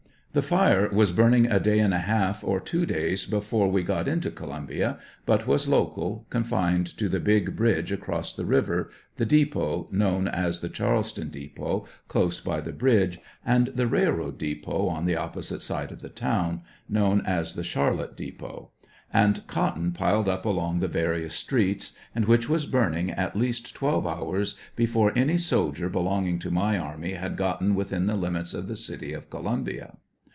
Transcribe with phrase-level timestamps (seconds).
[0.33, 4.07] The fire was burning a day and a half or two days before we got
[4.07, 9.89] into Columbia, but was local, confined to the big bridge across the river, the depot,
[9.91, 15.17] known as the Charleston depot, close by the bridge, ard the railroad depot on the
[15.17, 18.69] opposite side of the town, known as the Charlotte depot,
[19.11, 24.07] and cotton piled up along the various streets, and which was burning at least twelve
[24.07, 28.77] hours before any soldier belonging to my army had gotten within the limits of the
[28.77, 29.97] city of Columbia.